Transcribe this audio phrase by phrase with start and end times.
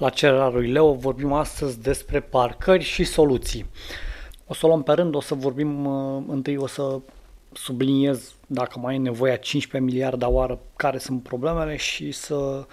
[0.00, 3.66] La cererea lui Leo vorbim astăzi despre parcări și soluții.
[4.46, 7.00] O să o luăm pe rând, o să vorbim uh, întâi, o să
[7.52, 12.66] subliniez dacă mai e nevoia 15 miliarde oară care sunt problemele și să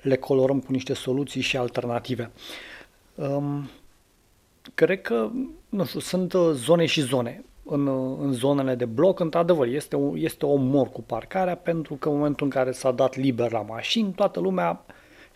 [0.00, 2.30] le colorăm cu niște soluții și alternative.
[3.14, 3.70] Um,
[4.74, 5.30] cred că,
[5.68, 7.44] nu știu, sunt uh, zone și zone.
[7.64, 11.94] În, uh, în zonele de bloc, într-adevăr, este, o, este o mor cu parcarea pentru
[11.94, 14.84] că în momentul în care s-a dat liber la mașini, toată lumea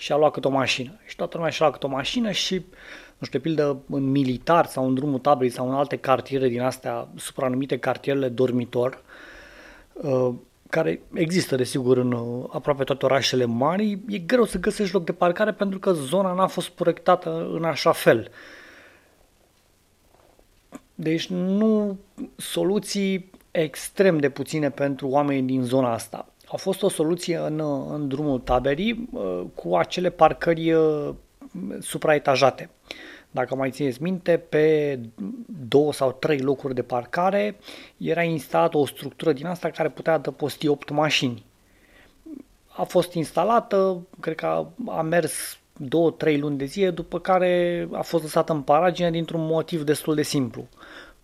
[0.00, 0.90] și a luat câte o mașină.
[1.04, 2.54] Și toată lumea și-a luat câte o mașină și,
[3.18, 6.60] nu știu, de pildă în militar sau în drumul taberei sau în alte cartiere din
[6.60, 9.02] astea, supranumite cartierele dormitor,
[9.92, 10.34] uh,
[10.70, 15.12] care există, desigur, în uh, aproape toate orașele mari, e greu să găsești loc de
[15.12, 18.30] parcare pentru că zona n-a fost proiectată în așa fel.
[20.94, 21.98] Deci nu
[22.36, 27.60] soluții extrem de puține pentru oamenii din zona asta a fost o soluție în,
[27.92, 31.14] în drumul taberii uh, cu acele parcări uh,
[31.80, 32.70] supraetajate.
[33.30, 34.98] Dacă mai țineți minte, pe
[35.68, 37.56] două sau trei locuri de parcare
[37.96, 41.44] era instalată o structură din asta care putea adăposti 8 mașini.
[42.66, 48.02] A fost instalată, cred că a mers două, trei luni de zile, după care a
[48.02, 50.66] fost lăsată în paragine dintr-un motiv destul de simplu.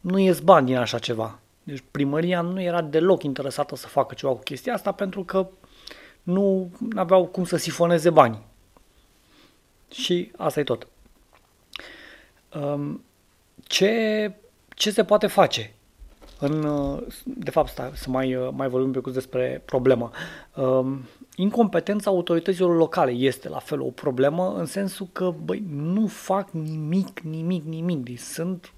[0.00, 1.38] Nu ies bani din așa ceva.
[1.64, 5.48] Deci primăria nu era deloc interesată să facă ceva cu chestia asta pentru că
[6.22, 8.42] nu aveau cum să sifoneze banii.
[9.90, 10.86] Și asta e tot.
[13.62, 14.32] Ce,
[14.68, 15.74] ce se poate face?
[16.38, 16.62] În,
[17.24, 20.10] de fapt, stai, să mai, mai vorbim pe curs despre problemă.
[21.36, 27.20] Incompetența autorităților locale este la fel o problemă în sensul că băi, nu fac nimic,
[27.20, 27.98] nimic, nimic.
[27.98, 28.72] Deci sunt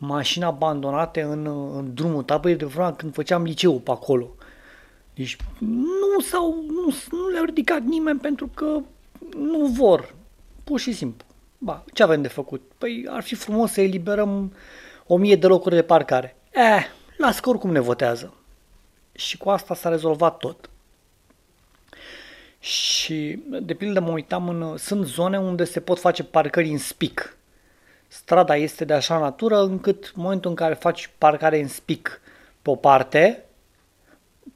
[0.00, 4.28] mașini abandonate în, în drumul tabărei de vreo când făceam liceu pe acolo.
[5.14, 8.80] Deci nu, sau, nu, nu le-au ridicat nimeni pentru că
[9.36, 10.14] nu vor.
[10.64, 11.26] Pur și simplu.
[11.58, 12.62] Ba, ce avem de făcut?
[12.78, 14.52] Păi ar fi frumos să eliberăm
[15.06, 16.36] o mie de locuri de parcare.
[16.50, 16.84] Eh,
[17.16, 18.34] las că oricum ne votează.
[19.12, 20.70] Și cu asta s-a rezolvat tot.
[22.58, 24.76] Și, de pildă, mă uitam în...
[24.76, 27.36] Sunt zone unde se pot face parcări în spic
[28.12, 32.20] strada este de așa natură încât în momentul în care faci parcare în spic
[32.62, 33.44] pe o parte,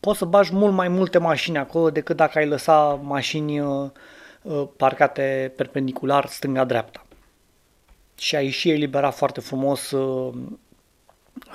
[0.00, 3.90] poți să bagi mult mai multe mașini acolo decât dacă ai lăsa mașini uh,
[4.42, 7.06] uh, parcate perpendicular stânga-dreapta.
[8.18, 10.34] Și ai și elibera foarte frumos uh,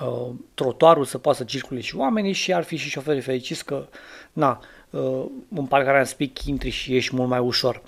[0.02, 3.88] uh, trotuarul să poată să circule și oamenii și ar fi și șoferii fericiți că
[4.34, 7.82] na, uh, în parcarea în spic intri și ieși mult mai ușor.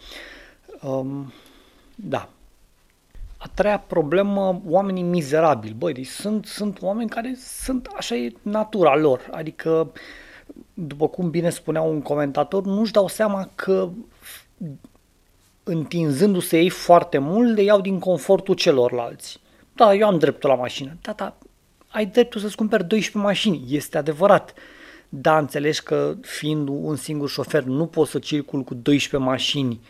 [0.81, 1.33] Um,
[1.95, 2.29] da,
[3.43, 5.73] a treia problemă, oamenii mizerabili.
[5.73, 9.29] Băi, deci sunt, sunt oameni care sunt, așa e natura lor.
[9.31, 9.91] Adică,
[10.73, 13.89] după cum bine spunea un comentator, nu-și dau seama că
[15.63, 19.39] întinzându-se ei foarte mult, le iau din confortul celorlalți.
[19.73, 20.97] Da, eu am dreptul la mașină.
[21.01, 21.37] Da, da,
[21.87, 24.53] ai dreptul să-ți cumperi 12 mașini, este adevărat.
[25.09, 29.81] Da, înțelegi că fiind un singur șofer nu poți să circul cu 12 mașini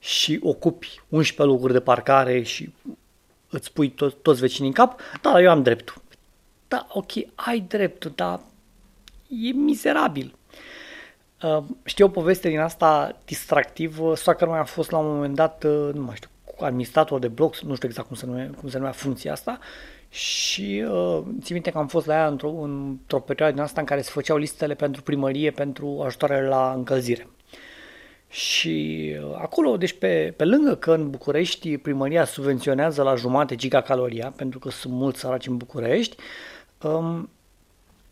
[0.00, 2.72] și ocupi 11 locuri de parcare și
[3.50, 6.02] îți pui to- toți vecinii în cap, da, eu am dreptul.
[6.68, 8.40] Da, ok, ai dreptul, dar
[9.28, 10.34] e mizerabil.
[11.42, 15.64] Uh, știu o poveste din asta distractivă, soacră mai a fost la un moment dat,
[15.64, 18.68] uh, nu mai știu, cu administrator de blog, nu știu exact cum se numea, cum
[18.68, 19.58] se numea funcția asta,
[20.08, 23.86] și uh, țin minte că am fost la ea într-o, într-o perioadă din asta în
[23.86, 27.28] care se făceau listele pentru primărie pentru ajutoare la încălzire.
[28.30, 34.32] Și uh, acolo, deci pe, pe lângă că în București primăria subvenționează la jumate gigacaloria,
[34.36, 36.16] pentru că sunt mulți săraci în București,
[36.82, 37.30] um,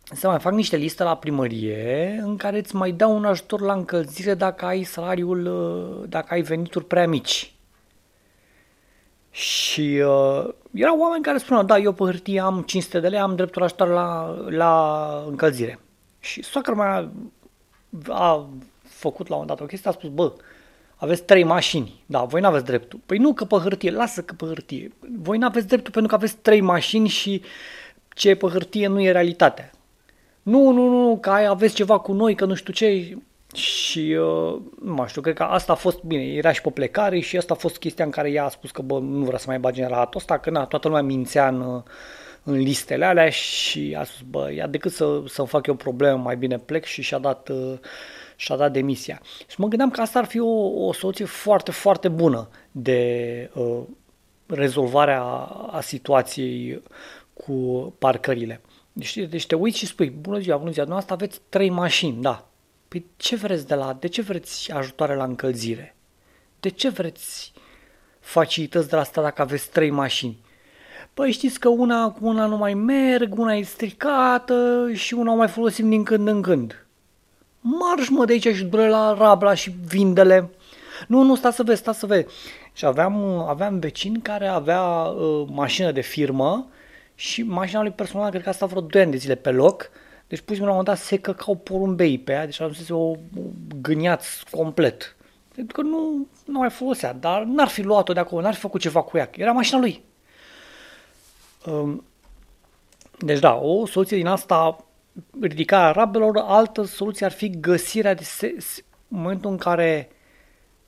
[0.03, 3.73] se mai fac niște liste la primărie în care îți mai dau un ajutor la
[3.73, 7.53] încălzire dacă ai salariul, uh, dacă ai venituri prea mici.
[9.31, 13.37] Și uh, erau oameni care spuneau, da, eu pe hârtie am 500 de lei, am
[13.37, 15.79] dreptul ajutor la, la încălzire.
[16.21, 17.11] Și soacră mea
[18.09, 18.49] a
[18.98, 20.32] făcut la un dat o chestie, a spus, bă,
[20.97, 23.00] aveți trei mașini, da, voi nu aveți dreptul.
[23.06, 24.93] Păi nu că pe hârtie, lasă că pe hârtie.
[25.19, 27.43] Voi nu aveți dreptul pentru că aveți trei mașini și
[28.14, 29.70] ce e pe hârtie nu e realitatea.
[30.43, 33.19] Nu, nu, nu, că ai, aveți ceva cu noi, că nu știu ce.
[33.55, 37.19] Și uh, nu mai știu, cred că asta a fost bine, era și pe plecare
[37.19, 39.44] și asta a fost chestia în care ea a spus că bă, nu vrea să
[39.49, 41.82] mai bage în relatul ăsta, că na, toată lumea mințea în,
[42.43, 46.37] în listele alea și a spus, bă, ia decât să, să fac eu probleme, mai
[46.37, 47.78] bine plec și și-a dat uh,
[48.40, 49.20] și-a dat demisia.
[49.49, 53.82] Și mă gândeam că asta ar fi o, o soluție foarte, foarte bună de uh,
[54.46, 55.23] rezolvare a,
[55.70, 56.82] a situației
[57.32, 57.52] cu
[57.99, 58.61] parcările.
[58.93, 62.49] Deci, deci te uiți și spui, bună ziua, bună ziua, dumneavoastră aveți trei mașini, da.
[62.88, 65.96] Păi ce vreți de la, de ce vreți ajutoare la încălzire?
[66.61, 67.52] De ce vreți
[68.20, 70.38] facilități de la asta dacă aveți trei mașini.
[71.14, 75.37] Păi știți că una cu una nu mai merg, una e stricată și una o
[75.37, 76.88] mai folosim din când în când.
[77.70, 80.50] Marș mă de aici și du la Rabla și vindele.
[81.06, 82.26] Nu, nu, sta să vezi, sta să vezi.
[82.73, 86.69] Și aveam, aveam vecin care avea uh, mașină de firmă
[87.15, 89.91] și mașina lui personală cred că a stat vreo 2 ani de zile pe loc.
[90.26, 92.93] Deci pur și simplu la un moment dat se căcau porumbei pe ea, deci ajunsese
[92.93, 93.17] o, o
[93.81, 95.17] gâniați complet.
[95.55, 98.81] Pentru că nu, nu mai folosea, dar n-ar fi luat-o de acolo, n-ar fi făcut
[98.81, 100.05] ceva cu ea, era mașina lui.
[101.67, 102.05] Um,
[103.19, 104.85] deci da, o soluție din asta,
[105.41, 110.11] ridicarea rabelor, altă soluție ar fi găsirea de se, se, în momentul în care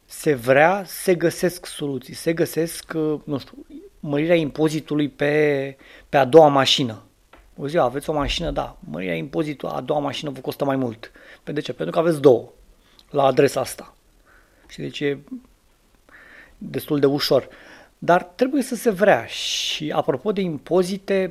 [0.05, 3.67] se vrea, se găsesc soluții, se găsesc, uh, nu știu,
[4.01, 5.77] mărirea impozitului pe,
[6.09, 7.03] pe a doua mașină.
[7.57, 11.11] O zi, aveți o mașină, da, mărirea impozitului a doua mașină vă costă mai mult.
[11.43, 11.73] Pe de ce?
[11.73, 12.53] Pentru că aveți două
[13.11, 13.95] la adresa asta.
[14.69, 15.19] Și deci e
[16.59, 17.49] destul de ușor.
[17.99, 21.31] Dar trebuie să se vrea și apropo de impozite,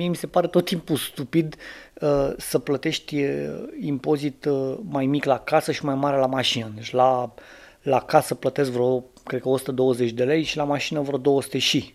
[0.00, 1.56] mie mi se pare tot timpul stupid
[2.00, 6.72] uh, să plătești uh, impozit uh, mai mic la casă și mai mare la mașină.
[6.74, 7.34] Deci la,
[7.82, 11.94] la casă plătesc vreo, cred că 120 de lei și la mașină vreo 200 și.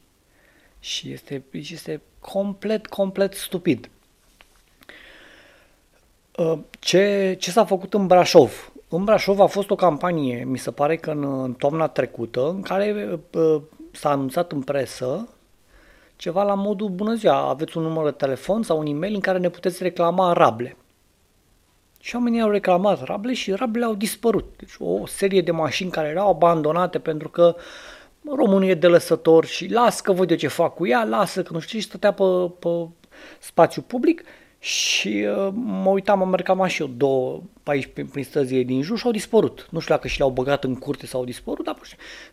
[0.80, 3.90] Și este, este complet, complet stupid.
[6.38, 8.74] Uh, ce, ce s-a făcut în Brașov?
[8.88, 12.62] În Brașov a fost o campanie, mi se pare că în, în toamna trecută, în
[12.62, 13.62] care uh,
[13.92, 15.30] s-a anunțat în presă
[16.16, 19.38] ceva la modul, bună ziua, aveți un număr de telefon sau un e-mail în care
[19.38, 20.78] ne puteți reclama rable.
[22.00, 24.54] Și oamenii au reclamat rable și rablele au dispărut.
[24.58, 27.56] Deci o serie de mașini care erau abandonate pentru că
[28.36, 31.54] românul e de lăsător și las că văd eu ce fac cu ea, lasă că
[31.54, 32.24] nu știu ce, stătea pe,
[32.60, 32.88] pe
[33.40, 34.24] spațiu public
[34.66, 38.82] și uh, mă uitam, am mercat și eu două pe aici prin, prin străzile din
[38.82, 39.68] jur și au dispărut.
[39.72, 41.78] Nu știu dacă și le-au băgat în curte sau au dispărut, dar,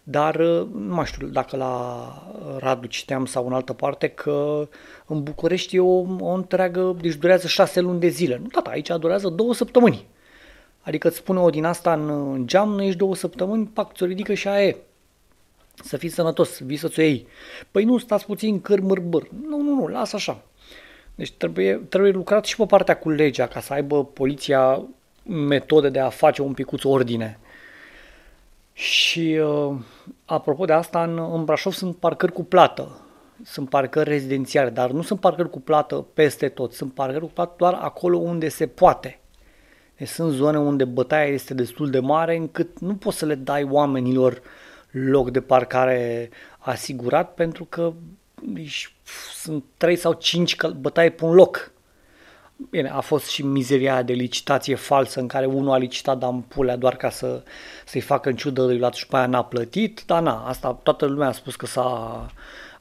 [0.03, 4.69] dar uh, nu mai știu dacă la Radu citeam sau în altă parte că
[5.07, 8.39] în București e o, o întreagă, deci durează șase luni de zile.
[8.43, 10.07] Nu, tata, aici durează două săptămâni.
[10.81, 14.07] Adică îți spune o din asta în, în geam, nu ești două săptămâni, pac, ți-o
[14.07, 14.77] ridică și aia e.
[15.75, 17.27] Să fii sănătos, vii să-ți o iei.
[17.71, 19.29] Păi nu, stați puțin cârmârbâr.
[19.49, 20.43] Nu, nu, nu, lasă așa.
[21.23, 24.83] Deci trebuie, trebuie lucrat și pe partea cu legea ca să aibă poliția
[25.23, 27.39] metode de a face un picuț ordine.
[28.73, 29.75] Și uh,
[30.25, 33.01] apropo de asta, în, în Brașov sunt parcări cu plată.
[33.45, 36.73] Sunt parcări rezidențiale, dar nu sunt parcări cu plată peste tot.
[36.73, 39.21] Sunt parcări cu plată doar acolo unde se poate.
[39.97, 43.63] Deci sunt zone unde bătaia este destul de mare încât nu poți să le dai
[43.63, 44.43] oamenilor
[44.91, 47.93] loc de parcare asigurat pentru că
[48.45, 48.95] deci,
[49.35, 51.73] sunt 3 sau 5 bătaie pe un loc.
[52.71, 56.97] Bine, a fost și mizeria de licitație falsă în care unul a licitat ampulea doar
[56.97, 57.43] ca să,
[57.85, 61.29] să-i facă în ciudă de și pe aia n-a plătit, dar na, asta toată lumea
[61.29, 62.27] a spus că s-a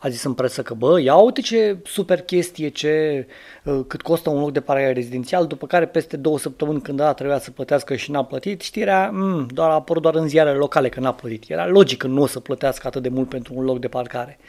[0.03, 3.27] a zis în presă că bă, ia uite ce super chestie, ce,
[3.63, 7.13] uh, cât costă un loc de parare rezidențial, după care peste două săptămâni când a
[7.13, 10.89] trebuia să plătească și n-a plătit, știrea mm, doar a apărut doar în ziarele locale
[10.89, 11.49] că n-a plătit.
[11.49, 14.39] Era logic că nu o să plătească atât de mult pentru un loc de parcare.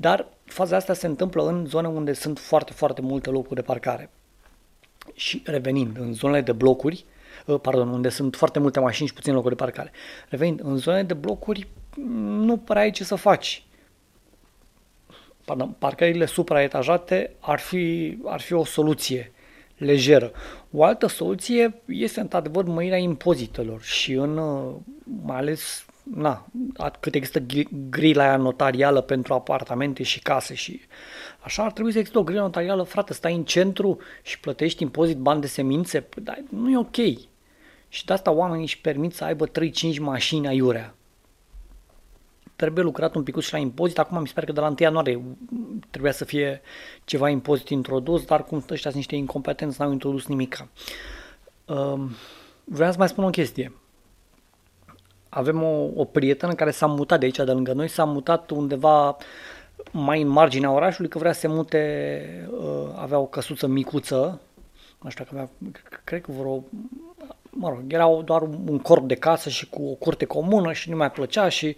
[0.00, 4.10] Dar faza asta se întâmplă în zone unde sunt foarte, foarte multe locuri de parcare.
[5.14, 7.04] Și revenind, în zonele de blocuri,
[7.46, 9.92] uh, pardon, unde sunt foarte multe mașini și puțin locuri de parcare.
[10.28, 11.68] Revenind, în zone de blocuri
[12.46, 13.64] nu prea ai ce să faci.
[15.44, 19.32] Pardon, parcările supraetajate ar fi, ar fi o soluție
[19.76, 20.32] lejeră.
[20.70, 24.74] O altă soluție este într-adevăr mărirea impozitelor și în, uh,
[25.22, 26.46] mai ales na,
[27.00, 27.42] cât există
[27.90, 30.80] grila aia notarială pentru apartamente și case și
[31.40, 35.16] așa ar trebui să există o grilă notarială, frate, stai în centru și plătești impozit
[35.16, 36.96] bani de semințe, păi, dar nu e ok.
[37.88, 39.50] Și de asta oamenii își permit să aibă 3-5
[39.98, 40.94] mașini aiurea.
[42.56, 44.74] Trebuie lucrat un pic și la impozit, acum mi se pare că de la 1
[44.78, 45.22] ianuarie
[45.90, 46.60] trebuia să fie
[47.04, 50.66] ceva impozit introdus, dar cum ăștia sunt niște incompetenți, n-au introdus nimic.
[51.64, 52.00] Uh,
[52.64, 53.79] vreau să mai spun o chestie
[55.30, 59.16] avem o, o prietenă care s-a mutat de aici, de lângă noi, s-a mutat undeva
[59.90, 64.40] mai în marginea orașului, că vrea să se mute, uh, avea o căsuță micuță,
[65.00, 65.48] nu știu că avea,
[66.04, 66.64] cred că vreo,
[67.50, 70.96] mă rog, era doar un corp de casă și cu o curte comună și nu
[70.96, 71.76] mai plăcea și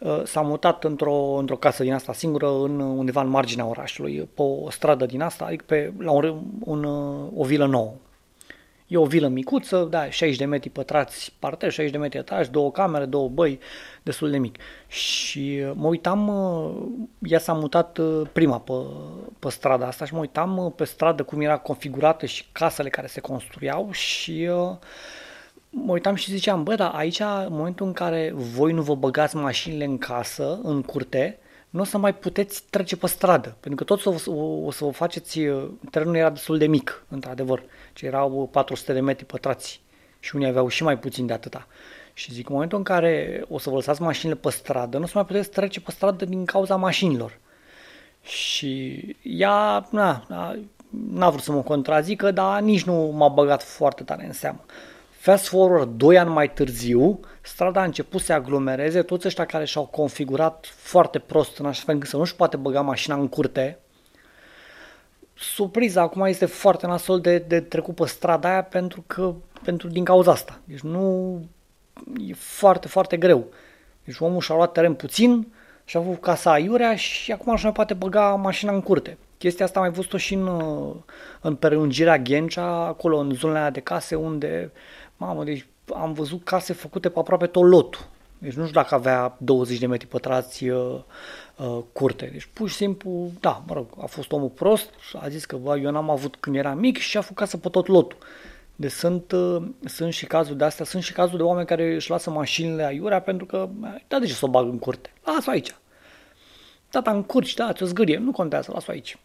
[0.00, 4.42] uh, s-a mutat într-o, într-o casă din asta singură în, undeva în marginea orașului, pe
[4.42, 6.84] o stradă din asta, adică pe, la un, un,
[7.34, 7.92] o vilă nouă.
[8.88, 12.70] E o vilă micuță, da, 60 de metri pătrați parter, 60 de metri etaj, două
[12.70, 13.58] camere, două băi,
[14.02, 14.56] destul de mic.
[14.86, 18.72] Și uh, mă uitam, uh, ea s-a mutat uh, prima pe,
[19.38, 23.20] pe strada asta și mă uitam pe stradă cum era configurată și casele care se
[23.20, 24.48] construiau și
[25.70, 29.36] mă uitam și ziceam, bă, dar aici, în momentul în care voi nu vă băgați
[29.36, 31.38] mașinile în casă, în curte,
[31.78, 34.84] nu o să mai puteți trece pe stradă, pentru că tot o, o, o să
[34.84, 35.40] vă faceți,
[35.90, 39.80] terenul era destul de mic, într-adevăr, ce erau 400 de metri pătrați
[40.20, 41.66] și unii aveau și mai puțin de atâta.
[42.12, 45.06] Și zic, în momentul în care o să vă lăsați mașinile pe stradă, nu o
[45.06, 47.38] să mai puteți trece pe stradă din cauza mașinilor.
[48.22, 50.58] Și ea, na, na,
[51.10, 54.64] n-a vrut să mă contrazică, dar nici nu m-a băgat foarte tare în seamă.
[55.18, 59.86] Fast forward 2 ani mai târziu, strada a început să aglomereze, toți ăștia care și-au
[59.86, 63.78] configurat foarte prost în așa fel încât să nu-și poate băga mașina în curte.
[65.34, 70.04] Surpriza acum este foarte nasol de, de trecut pe strada aia pentru că pentru din
[70.04, 70.60] cauza asta.
[70.64, 71.40] Deci nu
[72.26, 73.46] e foarte, foarte greu.
[74.04, 75.52] Deci omul și-a luat teren puțin
[75.84, 79.18] și a avut casa aiurea și acum așa poate băga mașina în curte.
[79.38, 80.48] Chestia asta am mai văzut-o și în,
[81.40, 84.70] în prelungirea Ghencea, acolo în zonele de case unde,
[85.18, 88.06] mamă, deci am văzut case făcute pe aproape tot lotul.
[88.38, 91.00] Deci nu știu dacă avea 20 de metri pătrați uh,
[91.56, 92.28] uh, curte.
[92.32, 95.78] Deci pur și simplu, da, mă rog, a fost omul prost, a zis că bă,
[95.78, 98.18] eu n-am avut când eram mic și a făcut casă pe tot lotul.
[98.76, 102.10] Deci sunt, uh, sunt și cazuri de astea, sunt și cazuri de oameni care își
[102.10, 103.68] lasă mașinile aiurea pentru că,
[104.08, 105.12] da, de ce să o bag în curte?
[105.24, 105.74] Las-o aici.
[106.90, 109.18] Tata încurci, da, ți-o zgârie, nu contează, las-o aici.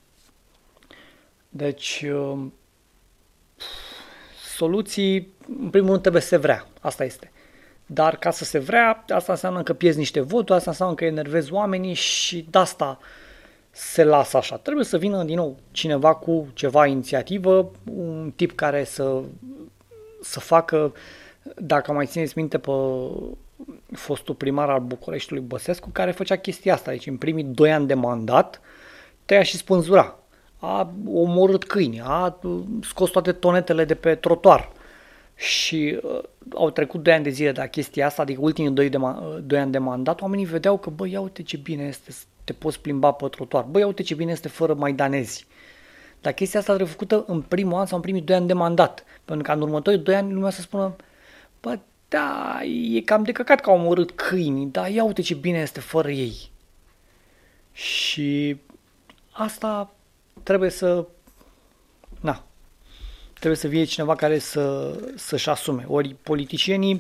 [1.50, 2.46] Deci, uh,
[4.56, 7.32] soluții, în primul rând trebuie să se vrea, asta este.
[7.86, 11.54] Dar ca să se vrea, asta înseamnă că pierzi niște voturi, asta înseamnă că enervezi
[11.54, 13.00] oamenii și de asta
[13.72, 14.58] se lasă așa.
[14.58, 19.22] Trebuie să vină din nou cineva cu ceva inițiativă, un tip care să,
[20.22, 20.94] să facă,
[21.56, 22.72] dacă mai țineți minte pe
[23.92, 26.92] fostul primar al Bucureștiului Băsescu, care făcea chestia asta.
[26.92, 28.62] Deci în primii doi ani de mandat
[29.26, 30.18] tăia și spânzura.
[30.66, 32.40] A omorât câini, a
[32.82, 34.72] scos toate tonetele de pe trotuar.
[35.36, 38.90] Și uh, au trecut doi ani de zile de la chestia asta, adică ultimii doi,
[38.90, 38.98] de,
[39.42, 42.12] doi ani de mandat, oamenii vedeau că, băi, ia uite ce bine este
[42.44, 43.64] te poți plimba pe trotuar.
[43.64, 45.46] Băi, uite ce bine este fără maidanezi.
[46.22, 49.04] Dar chestia asta trebuie făcută în primul an sau în primii doi ani de mandat.
[49.26, 50.96] Pentru că în următorii doi ani lumea să spună,
[51.62, 52.60] bă, da,
[52.92, 56.10] e cam de căcat că au omorât câinii, dar ia uite ce bine este fără
[56.10, 56.52] ei.
[57.72, 58.58] Și
[59.32, 59.94] asta
[60.44, 61.06] trebuie să,
[62.22, 62.44] na,
[63.34, 65.86] trebuie să fie cineva care să, să-și asume.
[65.88, 66.98] Ori politicienii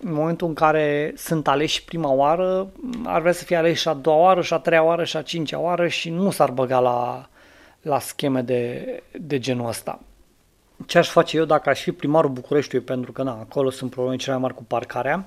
[0.00, 2.72] în momentul în care sunt aleși prima oară,
[3.04, 5.22] ar vrea să fie aleși și a doua oară, și a treia oară, și a
[5.22, 7.28] cincea oară și nu s-ar băga la,
[7.82, 8.86] la scheme de,
[9.20, 10.00] de genul ăsta.
[10.86, 14.16] Ce aș face eu dacă aș fi primarul Bucureștiului, pentru că na, acolo sunt probleme
[14.16, 15.26] cele mai mari cu parcarea,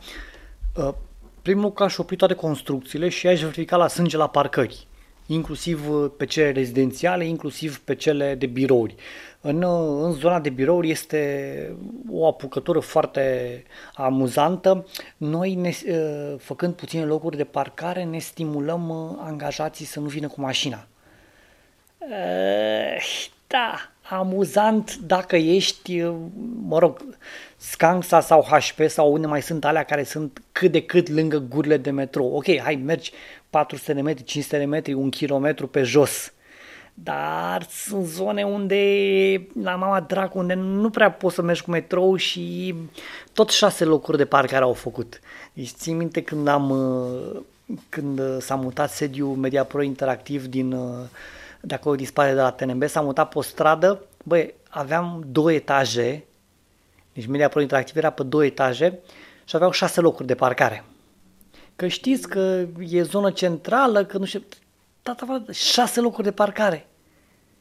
[0.77, 0.95] ă,
[1.41, 4.86] primul lucru aș opri toate construcțiile și aș verifica la sânge la parcări
[5.27, 8.95] inclusiv uh, pe cele rezidențiale, inclusiv pe cele de birouri.
[9.41, 11.75] În, uh, în zona de birouri este
[12.11, 14.85] o apucătură foarte amuzantă.
[15.17, 18.91] Noi, ne, uh, făcând puține locuri de parcare, ne stimulăm
[19.21, 20.87] angajații să nu vină cu mașina.
[23.47, 23.75] Da,
[24.09, 26.03] amuzant dacă ești,
[26.61, 27.17] mă rog,
[27.57, 31.77] Skanxa sau HP sau unde mai sunt alea care sunt cât de cât lângă gurile
[31.77, 32.35] de metrou.
[32.35, 33.11] Ok, hai, mergi
[33.49, 36.33] 400 de metri, 500 de metri, un kilometru pe jos.
[36.93, 38.81] Dar sunt zone unde,
[39.61, 42.75] la mama dracu, unde nu prea poți să mergi cu metrou și
[43.33, 45.19] tot șase locuri de parcare au făcut.
[45.53, 46.73] Deci țin minte când am,
[47.89, 50.75] când s-a mutat sediul Mediapro Interactiv din,
[51.61, 56.25] de acolo dispare de la TNB, s-a mutat pe o stradă, băi, aveam două etaje,
[57.13, 58.99] deci Mediapro Interactiv era pe două etaje
[59.47, 60.83] și aveau șase locuri de parcare
[61.77, 64.43] că știți că e zonă centrală, că nu știu,
[65.01, 66.87] tata, șase locuri de parcare.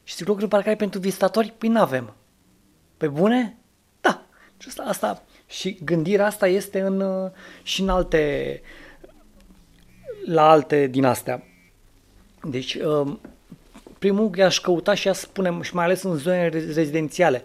[0.04, 1.54] Și zic, locuri de parcare pentru vizitatori?
[1.58, 2.14] Păi nu avem.
[2.96, 3.56] Pe bune?
[4.00, 4.22] Da.
[4.58, 7.30] Și asta, asta, și gândirea asta este în,
[7.62, 8.62] și în alte,
[10.26, 11.42] la alte din astea.
[12.42, 13.20] Deci, um,
[13.98, 17.42] primul i-aș căuta și a spune, și mai ales în zone rezidențiale.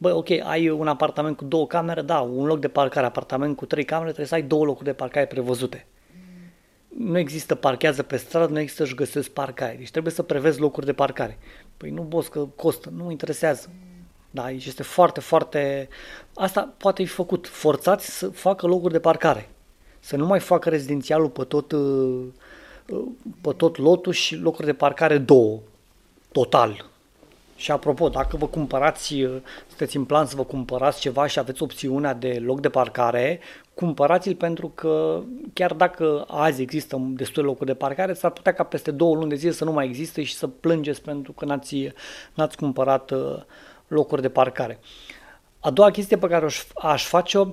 [0.00, 3.66] Bă, ok, ai un apartament cu două camere, da, un loc de parcare, apartament cu
[3.66, 5.86] trei camere, trebuie să ai două locuri de parcare prevăzute
[6.96, 9.74] nu există parchează pe stradă, nu există și găsesc parcare.
[9.78, 11.38] Deci trebuie să prevezi locuri de parcare.
[11.76, 13.70] Păi nu boss că costă, nu mă interesează.
[14.30, 15.88] Da, aici este foarte, foarte...
[16.34, 17.48] Asta poate fi făcut.
[17.48, 19.48] Forțați să facă locuri de parcare.
[19.98, 22.24] Să nu mai facă rezidențialul pe tot, uh,
[22.88, 23.02] uh,
[23.40, 25.58] pe tot lotul și locuri de parcare două.
[26.32, 26.89] Total.
[27.60, 31.62] Și apropo, dacă vă cumpărați, uh, sunteți în plan să vă cumpărați ceva și aveți
[31.62, 33.40] opțiunea de loc de parcare,
[33.74, 38.90] cumpărați-l pentru că chiar dacă azi există destule locuri de parcare, s-ar putea ca peste
[38.90, 41.92] două luni de zile să nu mai existe și să plângeți pentru că n-ați,
[42.34, 43.42] n-ați cumpărat uh,
[43.86, 44.78] locuri de parcare.
[45.60, 47.46] A doua chestie pe care aș face-o,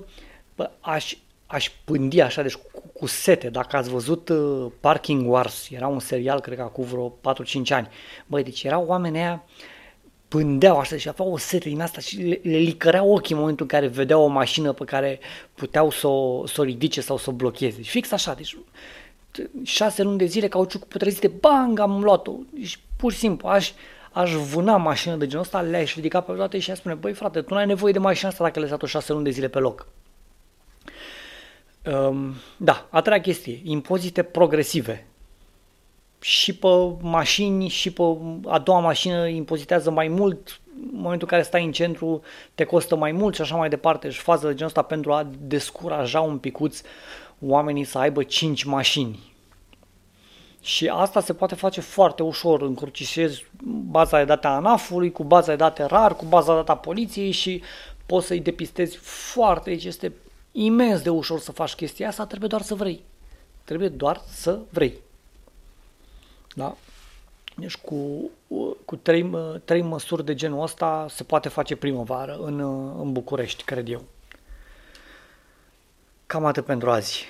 [0.80, 3.48] aș, aș pândi așa, deci cu, cu sete.
[3.48, 7.12] Dacă ați văzut uh, Parking Wars, era un serial, cred că acum vreo 4-5
[7.68, 7.88] ani.
[8.26, 9.44] Băi, deci erau oamenii aia
[10.28, 13.66] pândeau așa și aveau o sete din asta și le, le licăreau ochii în momentul
[13.70, 15.18] în care vedeau o mașină pe care
[15.54, 17.82] puteau să o, să o ridice sau să o blocheze.
[17.82, 18.56] Și fix așa, deci
[19.62, 22.32] șase luni de zile cauciuc putrezite, bang, am luat-o.
[22.50, 23.72] Deci pur și simplu aș,
[24.12, 27.40] aș vâna mașină de genul ăsta, le-aș ridica pe toate și aș spune, băi frate,
[27.40, 29.58] tu nu ai nevoie de mașina asta dacă le-ai lăsat-o șase luni de zile pe
[29.58, 29.86] loc.
[31.84, 35.07] Um, da, a treia chestie, impozite progresive.
[36.20, 36.68] Și pe
[37.00, 38.02] mașini și pe
[38.46, 40.60] a doua mașină impozitează mai mult,
[40.92, 42.22] în momentul în care stai în centru
[42.54, 45.30] te costă mai mult și așa mai departe și fază de genul ăsta pentru a
[45.38, 46.80] descuraja un picuț
[47.40, 49.18] oamenii să aibă 5 mașini.
[50.60, 53.46] Și asta se poate face foarte ușor, încrucișezi
[53.90, 56.76] baza de date a ANAF-ului cu baza de date RAR, cu baza de date a
[56.76, 57.62] poliției și
[58.06, 60.12] poți să-i depistezi foarte, deci este
[60.52, 63.02] imens de ușor să faci chestia asta, trebuie doar să vrei.
[63.64, 64.98] Trebuie doar să vrei.
[66.54, 66.76] Da?
[67.56, 68.30] Deci cu,
[68.84, 69.30] cu trei,
[69.64, 72.60] trei măsuri de genul ăsta se poate face primăvară în,
[73.00, 74.04] în București, cred eu.
[76.26, 77.26] Cam atât pentru azi.